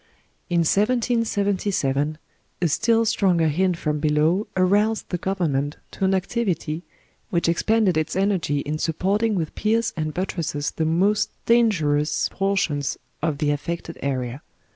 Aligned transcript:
In 0.49 0.61
1777 0.61 2.17
a 2.59 2.67
still 2.67 3.05
stronger 3.05 3.49
hint 3.49 3.77
from 3.77 3.99
below 3.99 4.47
aroused 4.57 5.09
the 5.09 5.19
government 5.19 5.77
to 5.91 6.05
an 6.05 6.15
activity, 6.15 6.81
which 7.29 7.47
expended 7.47 7.95
its 7.97 8.15
eneigy 8.15 8.61
in 8.61 8.79
supporting 8.79 9.35
with 9.35 9.53
piers 9.53 9.93
and 9.95 10.11
buttresses 10.11 10.71
the 10.71 10.85
most 10.85 11.29
dangerous 11.45 12.31
133 12.31 12.33
124 12.33 12.33
PARIS 12.33 12.39
portions 12.41 12.97
of 13.21 13.37
the 13.37 13.49
afFected 13.49 13.97
area. 14.01 14.41